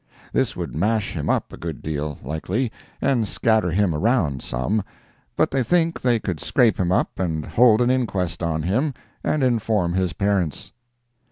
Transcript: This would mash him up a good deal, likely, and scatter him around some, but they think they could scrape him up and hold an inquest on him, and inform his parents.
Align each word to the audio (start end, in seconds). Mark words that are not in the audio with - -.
This 0.33 0.55
would 0.55 0.73
mash 0.73 1.13
him 1.15 1.29
up 1.29 1.53
a 1.53 1.57
good 1.57 1.83
deal, 1.83 2.17
likely, 2.23 2.71
and 3.03 3.27
scatter 3.27 3.69
him 3.69 3.93
around 3.93 4.41
some, 4.41 4.81
but 5.35 5.51
they 5.51 5.61
think 5.61 6.01
they 6.01 6.17
could 6.19 6.39
scrape 6.41 6.79
him 6.79 6.91
up 6.91 7.19
and 7.19 7.45
hold 7.45 7.81
an 7.83 7.91
inquest 7.91 8.41
on 8.41 8.63
him, 8.63 8.95
and 9.23 9.43
inform 9.43 9.93
his 9.93 10.13
parents. 10.13 10.71